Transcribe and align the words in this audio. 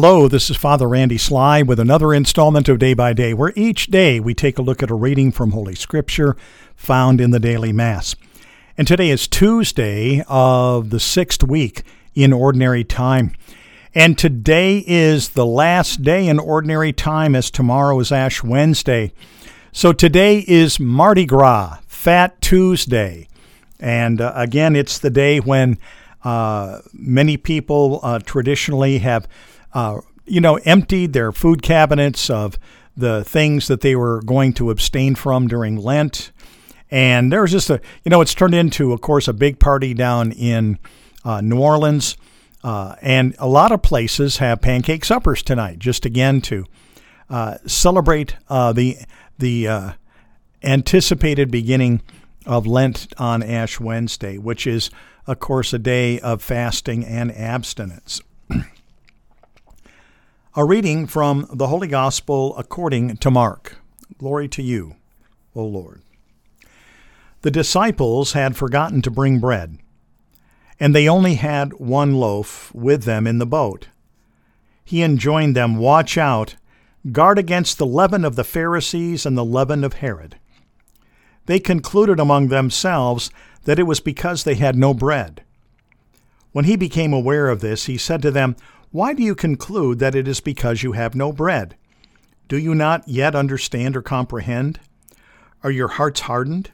Hello, 0.00 0.28
this 0.28 0.48
is 0.48 0.56
Father 0.56 0.86
Randy 0.86 1.18
Sly 1.18 1.60
with 1.60 1.80
another 1.80 2.14
installment 2.14 2.68
of 2.68 2.78
Day 2.78 2.94
by 2.94 3.12
Day, 3.12 3.34
where 3.34 3.52
each 3.56 3.88
day 3.88 4.20
we 4.20 4.32
take 4.32 4.56
a 4.56 4.62
look 4.62 4.80
at 4.80 4.92
a 4.92 4.94
reading 4.94 5.32
from 5.32 5.50
Holy 5.50 5.74
Scripture 5.74 6.36
found 6.76 7.20
in 7.20 7.32
the 7.32 7.40
daily 7.40 7.72
Mass. 7.72 8.14
And 8.76 8.86
today 8.86 9.10
is 9.10 9.26
Tuesday 9.26 10.22
of 10.28 10.90
the 10.90 11.00
sixth 11.00 11.42
week 11.42 11.82
in 12.14 12.32
Ordinary 12.32 12.84
Time. 12.84 13.32
And 13.92 14.16
today 14.16 14.84
is 14.86 15.30
the 15.30 15.44
last 15.44 16.04
day 16.04 16.28
in 16.28 16.38
Ordinary 16.38 16.92
Time, 16.92 17.34
as 17.34 17.50
tomorrow 17.50 17.98
is 17.98 18.12
Ash 18.12 18.40
Wednesday. 18.40 19.10
So 19.72 19.92
today 19.92 20.44
is 20.46 20.78
Mardi 20.78 21.26
Gras, 21.26 21.78
Fat 21.88 22.40
Tuesday. 22.40 23.26
And 23.80 24.20
uh, 24.20 24.32
again, 24.36 24.76
it's 24.76 25.00
the 25.00 25.10
day 25.10 25.40
when 25.40 25.76
uh, 26.22 26.82
many 26.92 27.36
people 27.36 27.98
uh, 28.04 28.20
traditionally 28.20 28.98
have 28.98 29.26
uh, 29.78 30.00
you 30.26 30.40
know, 30.40 30.56
emptied 30.64 31.12
their 31.12 31.30
food 31.30 31.62
cabinets 31.62 32.28
of 32.28 32.58
the 32.96 33.22
things 33.22 33.68
that 33.68 33.80
they 33.80 33.94
were 33.94 34.20
going 34.22 34.52
to 34.52 34.70
abstain 34.70 35.14
from 35.14 35.46
during 35.46 35.76
Lent. 35.76 36.32
And 36.90 37.32
there 37.32 37.42
was 37.42 37.52
just 37.52 37.70
a, 37.70 37.80
you 38.04 38.10
know, 38.10 38.20
it's 38.20 38.34
turned 38.34 38.54
into, 38.54 38.92
of 38.92 39.00
course, 39.00 39.28
a 39.28 39.32
big 39.32 39.60
party 39.60 39.94
down 39.94 40.32
in 40.32 40.80
uh, 41.24 41.40
New 41.40 41.60
Orleans. 41.60 42.16
Uh, 42.64 42.96
and 43.00 43.36
a 43.38 43.46
lot 43.46 43.70
of 43.70 43.80
places 43.80 44.38
have 44.38 44.60
pancake 44.60 45.04
suppers 45.04 45.44
tonight, 45.44 45.78
just 45.78 46.04
again 46.04 46.40
to 46.40 46.64
uh, 47.30 47.58
celebrate 47.66 48.34
uh, 48.48 48.72
the 48.72 48.96
the 49.38 49.68
uh, 49.68 49.92
anticipated 50.64 51.52
beginning 51.52 52.02
of 52.46 52.66
Lent 52.66 53.06
on 53.16 53.44
Ash 53.44 53.78
Wednesday, 53.78 54.38
which 54.38 54.66
is, 54.66 54.90
of 55.28 55.38
course, 55.38 55.72
a 55.72 55.78
day 55.78 56.18
of 56.18 56.42
fasting 56.42 57.04
and 57.04 57.30
abstinence. 57.30 58.20
A 60.58 60.64
reading 60.64 61.06
from 61.06 61.46
the 61.52 61.68
Holy 61.68 61.86
Gospel 61.86 62.52
according 62.58 63.18
to 63.18 63.30
Mark. 63.30 63.76
Glory 64.18 64.48
to 64.48 64.60
you, 64.60 64.96
O 65.54 65.62
Lord. 65.62 66.02
The 67.42 67.50
disciples 67.52 68.32
had 68.32 68.56
forgotten 68.56 69.00
to 69.02 69.10
bring 69.12 69.38
bread, 69.38 69.78
and 70.80 70.96
they 70.96 71.08
only 71.08 71.36
had 71.36 71.74
one 71.74 72.16
loaf 72.16 72.74
with 72.74 73.04
them 73.04 73.24
in 73.24 73.38
the 73.38 73.46
boat. 73.46 73.86
He 74.84 75.04
enjoined 75.04 75.54
them, 75.54 75.76
Watch 75.76 76.18
out, 76.18 76.56
guard 77.12 77.38
against 77.38 77.78
the 77.78 77.86
leaven 77.86 78.24
of 78.24 78.34
the 78.34 78.42
Pharisees 78.42 79.24
and 79.24 79.38
the 79.38 79.44
leaven 79.44 79.84
of 79.84 79.92
Herod. 79.92 80.40
They 81.46 81.60
concluded 81.60 82.18
among 82.18 82.48
themselves 82.48 83.30
that 83.62 83.78
it 83.78 83.84
was 83.84 84.00
because 84.00 84.42
they 84.42 84.56
had 84.56 84.74
no 84.74 84.92
bread. 84.92 85.44
When 86.50 86.64
he 86.64 86.74
became 86.74 87.12
aware 87.12 87.48
of 87.48 87.60
this, 87.60 87.84
he 87.84 87.96
said 87.96 88.22
to 88.22 88.32
them, 88.32 88.56
why 88.90 89.12
do 89.12 89.22
you 89.22 89.34
conclude 89.34 89.98
that 89.98 90.14
it 90.14 90.26
is 90.26 90.40
because 90.40 90.82
you 90.82 90.92
have 90.92 91.14
no 91.14 91.32
bread? 91.32 91.76
Do 92.48 92.56
you 92.56 92.74
not 92.74 93.06
yet 93.06 93.34
understand 93.34 93.96
or 93.96 94.02
comprehend? 94.02 94.80
Are 95.62 95.70
your 95.70 95.88
hearts 95.88 96.20
hardened? 96.20 96.70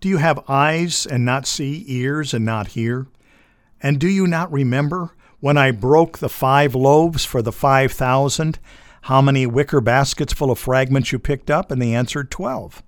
Do 0.00 0.08
you 0.08 0.16
have 0.16 0.48
eyes 0.48 1.06
and 1.06 1.24
not 1.24 1.46
see, 1.46 1.84
ears 1.86 2.34
and 2.34 2.44
not 2.44 2.68
hear? 2.68 3.06
And 3.80 4.00
do 4.00 4.08
you 4.08 4.26
not 4.26 4.50
remember 4.50 5.14
when 5.40 5.56
I 5.56 5.70
broke 5.70 6.18
the 6.18 6.28
five 6.28 6.74
loaves 6.74 7.24
for 7.24 7.42
the 7.42 7.52
five 7.52 7.92
thousand, 7.92 8.58
how 9.02 9.20
many 9.20 9.46
wicker 9.46 9.80
baskets 9.80 10.32
full 10.32 10.50
of 10.50 10.58
fragments 10.58 11.12
you 11.12 11.18
picked 11.18 11.50
up? 11.50 11.70
And 11.70 11.80
they 11.80 11.94
answered, 11.94 12.30
Twelve. 12.30 12.82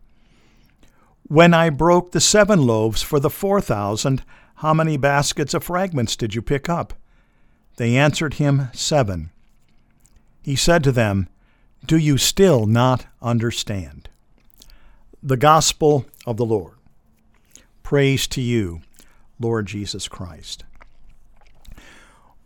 When 1.22 1.54
I 1.54 1.70
broke 1.70 2.12
the 2.12 2.20
seven 2.20 2.66
loaves 2.66 3.02
for 3.02 3.20
the 3.20 3.30
four 3.30 3.60
thousand, 3.60 4.24
how 4.56 4.72
many 4.74 4.96
baskets 4.96 5.54
of 5.54 5.64
fragments 5.64 6.16
did 6.16 6.34
you 6.34 6.42
pick 6.42 6.68
up? 6.68 6.94
They 7.76 7.96
answered 7.96 8.34
him, 8.34 8.68
Seven. 8.72 9.30
He 10.42 10.56
said 10.56 10.82
to 10.84 10.92
them, 10.92 11.28
Do 11.84 11.96
you 11.96 12.18
still 12.18 12.66
not 12.66 13.06
understand? 13.20 14.08
The 15.22 15.36
Gospel 15.36 16.06
of 16.26 16.36
the 16.36 16.44
Lord. 16.44 16.74
Praise 17.82 18.26
to 18.28 18.40
you, 18.40 18.82
Lord 19.38 19.66
Jesus 19.66 20.08
Christ. 20.08 20.64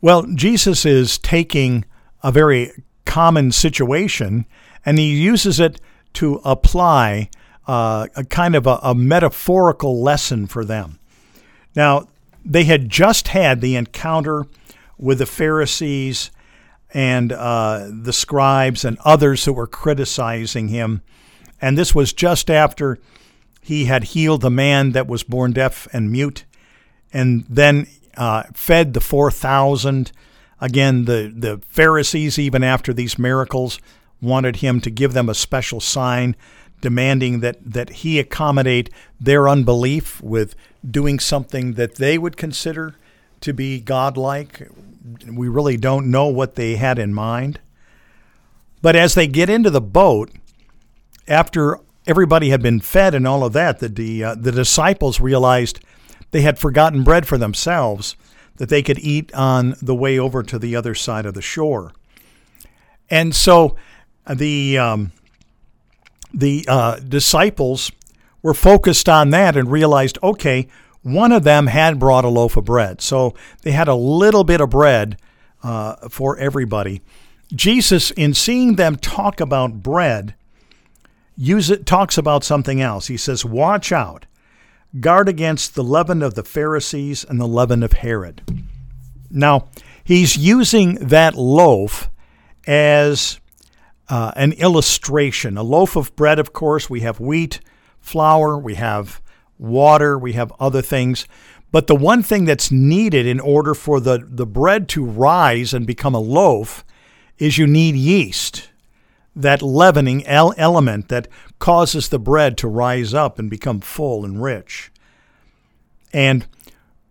Well, 0.01 0.27
Jesus 0.35 0.85
is 0.85 1.19
taking 1.19 1.85
a 2.23 2.33
very 2.33 2.73
common 3.05 3.53
situation 3.53 4.47
and 4.85 4.99
he 4.99 5.15
uses 5.15 5.61
it 5.61 5.81
to 6.15 6.41
apply 6.45 7.29
uh, 7.67 8.07
a 8.17 8.25
kind 8.25 8.55
of 8.55 8.67
a, 8.67 8.79
a 8.83 8.95
metaphorical 8.95 10.03
lesson 10.03 10.47
for 10.47 10.65
them. 10.65 10.99
Now, 11.77 12.09
they 12.45 12.65
had 12.65 12.89
just 12.89 13.29
had 13.29 13.61
the 13.61 13.77
encounter 13.77 14.47
with 15.01 15.19
the 15.19 15.27
Pharisees 15.27 16.31
and 16.93 17.33
uh, 17.33 17.89
the 17.91 18.13
scribes 18.13 18.85
and 18.85 18.99
others 19.05 19.45
who 19.45 19.53
were 19.53 19.67
criticizing 19.67 20.69
him. 20.69 21.03
And 21.61 21.77
this 21.77 21.95
was 21.95 22.13
just 22.13 22.51
after 22.51 22.99
he 23.61 23.87
had 23.87 24.05
healed 24.05 24.43
the 24.43 24.51
man 24.51 24.93
that 24.93 25.07
was 25.07 25.23
born 25.23 25.53
deaf 25.53 25.89
and 25.93 26.11
mute, 26.11 26.45
and 27.13 27.45
then 27.49 27.87
uh, 28.17 28.45
fed 28.55 28.95
the 28.95 29.01
4,000. 29.01 30.13
Again, 30.61 31.05
the, 31.05 31.33
the 31.35 31.61
Pharisees, 31.69 32.39
even 32.39 32.63
after 32.63 32.93
these 32.93 33.19
miracles, 33.19 33.79
wanted 34.21 34.57
him 34.57 34.81
to 34.81 34.91
give 34.91 35.13
them 35.13 35.29
a 35.29 35.35
special 35.35 35.81
sign, 35.81 36.37
demanding 36.81 37.41
that, 37.41 37.59
that 37.63 37.91
he 37.91 38.19
accommodate 38.19 38.91
their 39.21 39.49
unbelief 39.49 40.21
with 40.23 40.55
doing 40.89 41.19
something 41.19 41.75
that 41.75 41.97
they 41.97 42.19
would 42.19 42.37
consider 42.37 42.95
to 43.41 43.53
be 43.53 43.81
godlike, 43.81 44.69
we 45.27 45.49
really 45.49 45.77
don't 45.77 46.11
know 46.11 46.27
what 46.27 46.55
they 46.55 46.77
had 46.77 46.99
in 46.99 47.15
mind. 47.15 47.61
But 48.83 48.97
as 48.97 49.15
they 49.15 49.27
get 49.27 49.51
into 49.51 49.71
the 49.71 49.81
boat, 49.81 50.31
after 51.29 51.79
everybody 52.07 52.51
had 52.51 52.63
been 52.63 52.81
fed 52.81 53.15
and 53.15 53.27
all 53.27 53.45
of 53.45 53.53
that, 53.53 53.79
the 53.79 53.89
the, 53.89 54.25
uh, 54.25 54.35
the 54.35 54.53
disciples 54.53 55.21
realized 55.21 55.81
they 56.31 56.43
had 56.43 56.59
forgotten 56.59 57.05
bread 57.05 57.27
for 57.27 57.39
themselves 57.39 58.17
that 58.57 58.69
they 58.69 58.83
could 58.83 58.99
eat 58.99 59.33
on 59.35 59.75
the 59.81 59.95
way 59.95 60.19
over 60.19 60.43
to 60.43 60.59
the 60.59 60.77
other 60.77 60.95
side 60.95 61.27
of 61.27 61.35
the 61.35 61.43
shore. 61.43 61.93
And 63.09 63.35
so 63.35 63.77
uh, 64.27 64.35
the 64.35 64.79
um, 64.79 65.13
the 66.33 66.65
uh, 66.69 66.97
disciples 67.01 67.91
were 68.43 68.55
focused 68.55 69.09
on 69.09 69.31
that 69.31 69.57
and 69.57 69.71
realized, 69.71 70.19
okay, 70.23 70.69
one 71.03 71.33
of 71.33 71.45
them 71.45 71.67
had 71.67 71.99
brought 71.99 72.25
a 72.25 72.29
loaf 72.29 72.57
of 72.57 72.65
bread. 72.65 73.01
So 73.01 73.35
they 73.63 73.73
had 73.73 73.89
a 73.89 73.95
little 73.95 74.45
bit 74.45 74.61
of 74.61 74.71
bread 74.71 75.17
uh, 75.63 76.09
for 76.09 76.37
everybody. 76.39 77.01
Jesus, 77.55 78.11
in 78.13 78.35
seeing 78.35 78.77
them 78.77 78.97
talk 78.97 79.41
about 79.41 79.83
bread, 79.83 80.35
use 81.37 81.71
it, 81.71 81.87
talks 81.87 82.17
about 82.17 82.45
something 82.45 82.81
else. 82.81 83.09
He 83.09 83.17
says, 83.17 83.45
Watch 83.45 83.93
out, 83.93 84.27
guard 85.01 85.29
against 85.29 85.75
the 85.75 85.83
leaven 85.83 86.23
of 86.23 86.35
the 86.35 86.45
Pharisees 86.45 87.25
and 87.25 87.41
the 87.41 87.49
leaven 87.49 87.83
of 87.83 87.95
Herod. 87.95 88.43
Now, 89.31 89.69
he's 90.05 90.37
using 90.37 90.95
that 90.97 91.35
loaf 91.35 92.11
as 92.67 93.41
uh, 94.09 94.33
an 94.37 94.53
illustration. 94.53 95.57
A 95.57 95.63
loaf 95.63 95.97
of 95.97 96.15
bread, 96.15 96.39
of 96.39 96.53
course, 96.53 96.91
we 96.91 97.01
have 97.01 97.21
wheat, 97.21 97.61
flour, 98.01 98.59
we 98.59 98.75
have 98.75 99.21
water, 99.61 100.19
we 100.19 100.33
have 100.33 100.53
other 100.59 100.83
things. 100.83 101.27
But 101.73 101.87
the 101.87 101.95
one 101.95 102.23
thing 102.23 102.47
that's 102.47 102.71
needed 102.71 103.27
in 103.27 103.39
order 103.39 103.75
for 103.75 104.01
the, 104.01 104.27
the 104.27 104.47
bread 104.47 104.89
to 104.91 105.05
rise 105.05 105.73
and 105.73 105.87
become 105.87 106.15
a 106.15 106.21
loaf 106.21 106.85
is 107.39 107.59
you 107.59 107.67
need 107.67 107.95
yeast, 107.95 108.71
that 109.37 109.63
leavening 109.63 110.27
element 110.27 111.09
that 111.09 111.29
causes 111.59 112.09
the 112.09 112.19
bread 112.19 112.59
to 112.59 112.69
rise 112.69 113.15
up 113.15 113.39
and 113.39 113.49
become 113.49 113.81
full 113.81 114.25
and 114.25 114.43
rich. 114.43 114.91
And 116.13 116.47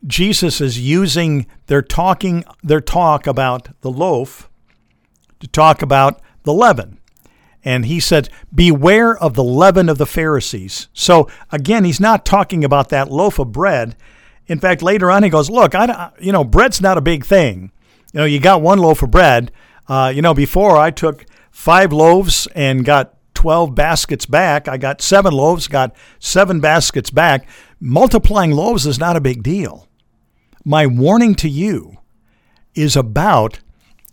Jesus 0.06 0.62
is 0.62 0.80
using 0.80 1.46
their 1.68 1.82
talking 1.82 2.44
their 2.64 2.82
talk 2.82 3.28
about 3.28 3.70
the 3.82 3.92
loaf 3.92 4.50
to 5.40 5.48
talk 5.48 5.82
about 5.82 6.22
the 6.44 6.54
leaven 6.54 7.00
and 7.64 7.86
he 7.86 8.00
said, 8.00 8.30
Beware 8.54 9.18
of 9.18 9.34
the 9.34 9.44
leaven 9.44 9.90
of 9.90 9.98
the 9.98 10.06
Pharisees. 10.06 10.88
So 10.94 11.30
again, 11.52 11.84
he's 11.84 12.00
not 12.00 12.26
talking 12.26 12.64
about 12.64 12.90
that 12.90 13.12
loaf 13.12 13.40
of 13.40 13.52
bread. 13.52 13.96
In 14.48 14.60
fact, 14.60 14.82
later 14.82 15.12
on, 15.12 15.24
he 15.24 15.30
goes, 15.30 15.50
Look, 15.50 15.76
I, 15.76 16.12
you 16.20 16.32
know, 16.32 16.44
bread's 16.44 16.82
not 16.82 16.98
a 16.98 17.02
big 17.02 17.26
thing. 17.26 17.72
You 18.14 18.22
know, 18.22 18.26
you 18.26 18.40
got 18.40 18.62
one 18.62 18.80
loaf 18.80 19.04
of 19.04 19.12
bread. 19.12 19.52
Uh, 19.88 20.12
you 20.14 20.22
know, 20.22 20.34
before 20.34 20.78
I 20.78 20.92
took 20.92 21.26
five 21.52 21.92
loaves 21.92 22.48
and 22.56 22.86
got 22.86 23.16
12 23.40 23.74
baskets 23.74 24.26
back. 24.26 24.68
I 24.68 24.76
got 24.76 25.02
seven 25.02 25.32
loaves, 25.32 25.70
got 25.70 25.96
seven 26.20 26.60
baskets 26.60 27.10
back. 27.10 27.48
Multiplying 27.80 28.52
loaves 28.52 28.86
is 28.86 29.00
not 29.00 29.16
a 29.16 29.22
big 29.22 29.44
deal. 29.44 29.88
My 30.66 30.86
warning 30.86 31.36
to 31.36 31.48
you 31.48 32.00
is 32.76 32.98
about 32.98 33.60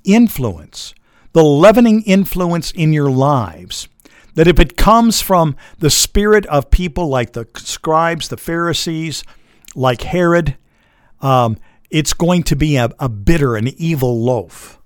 influence 0.04 0.94
the 1.36 1.44
leavening 1.44 2.00
influence 2.04 2.70
in 2.70 2.94
your 2.94 3.10
lives. 3.10 3.88
That 4.36 4.48
if 4.48 4.58
it 4.58 4.78
comes 4.78 5.20
from 5.20 5.54
the 5.78 5.90
spirit 5.90 6.46
of 6.46 6.70
people 6.70 7.08
like 7.08 7.34
the 7.34 7.46
scribes, 7.56 8.28
the 8.28 8.38
Pharisees, 8.38 9.22
like 9.74 10.00
Herod, 10.00 10.56
um, 11.20 11.58
it's 11.90 12.14
going 12.14 12.42
to 12.44 12.56
be 12.56 12.76
a, 12.76 12.88
a 12.98 13.10
bitter 13.10 13.54
and 13.54 13.68
evil 13.68 14.18
loaf. 14.18 14.80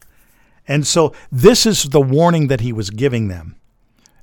And 0.67 0.85
so 0.85 1.15
this 1.31 1.67
is 1.67 1.85
the 1.85 2.01
warning 2.01 2.49
that 2.49 2.63
he 2.63 2.73
was 2.73 2.91
giving 2.91 3.29
them. 3.29 3.55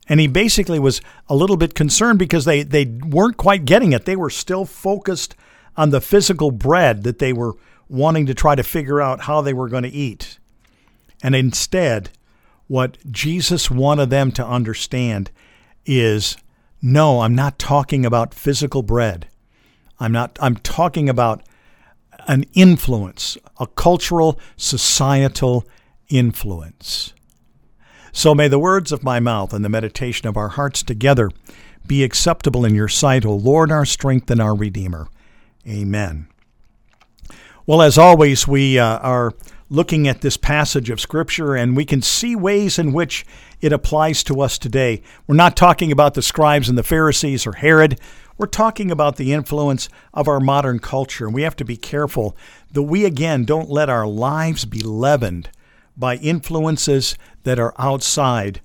And 0.09 0.19
he 0.19 0.27
basically 0.27 0.79
was 0.79 0.99
a 1.29 1.35
little 1.35 1.55
bit 1.55 1.75
concerned 1.75 2.19
because 2.19 2.43
they, 2.43 2.61
they 2.63 2.83
weren't 2.83 3.37
quite 3.37 3.63
getting 3.63 3.93
it. 3.93 4.03
They 4.03 4.17
were 4.17 4.29
still 4.29 4.65
focused 4.65 5.33
on 5.77 5.91
the 5.91 6.01
physical 6.01 6.51
bread 6.51 7.03
that 7.03 7.19
they 7.19 7.31
were 7.31 7.53
wanting 7.87 8.25
to 8.25 8.33
try 8.33 8.55
to 8.55 8.63
figure 8.63 9.01
out 9.01 9.21
how 9.21 9.39
they 9.39 9.53
were 9.53 9.69
going 9.69 9.83
to 9.83 9.89
eat. 9.89 10.39
And 11.23 11.35
instead, 11.35 12.09
what 12.67 12.97
Jesus 13.11 13.71
wanted 13.71 14.09
them 14.09 14.31
to 14.33 14.45
understand 14.45 15.31
is 15.85 16.37
no, 16.81 17.21
I'm 17.21 17.33
not 17.33 17.57
talking 17.57 18.05
about 18.05 18.33
physical 18.33 18.83
bread. 18.83 19.27
I'm 19.99 20.11
not 20.11 20.37
I'm 20.41 20.57
talking 20.57 21.09
about 21.09 21.43
an 22.27 22.45
influence, 22.53 23.37
a 23.59 23.67
cultural, 23.67 24.39
societal 24.57 25.65
influence. 26.09 27.13
So 28.11 28.35
may 28.35 28.47
the 28.47 28.59
words 28.59 28.91
of 28.91 29.03
my 29.03 29.19
mouth 29.19 29.53
and 29.53 29.63
the 29.63 29.69
meditation 29.69 30.27
of 30.27 30.37
our 30.37 30.49
hearts 30.49 30.83
together 30.83 31.31
be 31.85 32.03
acceptable 32.03 32.65
in 32.65 32.75
your 32.75 32.87
sight, 32.87 33.25
O 33.25 33.33
Lord, 33.33 33.71
our 33.71 33.85
strength 33.85 34.29
and 34.29 34.41
our 34.41 34.55
Redeemer. 34.55 35.07
Amen. 35.67 36.27
Well, 37.65 37.81
as 37.81 37.97
always, 37.97 38.47
we 38.47 38.79
uh, 38.79 38.99
are 38.99 39.33
looking 39.69 40.07
at 40.07 40.21
this 40.21 40.37
passage 40.37 40.89
of 40.89 41.01
Scripture 41.01 41.55
and 41.55 41.75
we 41.75 41.85
can 41.85 42.01
see 42.01 42.35
ways 42.35 42.79
in 42.79 42.93
which 42.93 43.25
it 43.59 43.73
applies 43.73 44.23
to 44.23 44.41
us 44.41 44.57
today. 44.57 45.01
We're 45.25 45.35
not 45.35 45.57
talking 45.57 45.91
about 45.91 46.13
the 46.13 46.21
scribes 46.21 46.69
and 46.69 46.77
the 46.77 46.83
Pharisees 46.83 47.45
or 47.45 47.53
Herod. 47.53 47.99
We're 48.37 48.45
talking 48.45 48.91
about 48.91 49.17
the 49.17 49.33
influence 49.33 49.89
of 50.13 50.27
our 50.27 50.39
modern 50.39 50.79
culture. 50.79 51.25
And 51.25 51.33
we 51.33 51.41
have 51.41 51.55
to 51.57 51.65
be 51.65 51.77
careful 51.77 52.37
that 52.71 52.83
we, 52.83 53.03
again, 53.03 53.45
don't 53.45 53.69
let 53.69 53.89
our 53.89 54.07
lives 54.07 54.65
be 54.65 54.81
leavened 54.81 55.49
by 55.97 56.17
influences 56.17 57.17
that 57.43 57.59
are 57.59 57.73
outside 57.79 58.61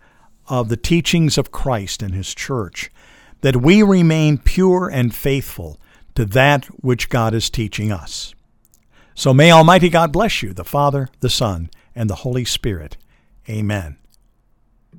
of 0.48 0.68
the 0.68 0.76
teachings 0.76 1.38
of 1.38 1.50
Christ 1.52 2.02
and 2.02 2.14
His 2.14 2.34
church. 2.34 2.90
That 3.40 3.56
we 3.56 3.82
remain 3.82 4.38
pure 4.38 4.88
and 4.88 5.14
faithful 5.14 5.80
to 6.14 6.26
that 6.26 6.66
which 6.84 7.08
God 7.08 7.34
is 7.34 7.48
teaching 7.48 7.90
us. 7.90 8.34
So 9.14 9.34
may 9.34 9.50
Almighty 9.50 9.88
God 9.88 10.12
bless 10.12 10.42
you, 10.42 10.52
the 10.52 10.64
Father, 10.64 11.08
the 11.20 11.30
Son, 11.30 11.70
and 11.94 12.08
the 12.08 12.16
Holy 12.16 12.44
Spirit. 12.44 12.96
Amen. 13.48 13.98